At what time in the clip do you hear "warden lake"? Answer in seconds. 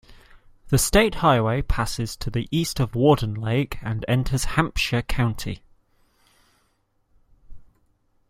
2.95-3.77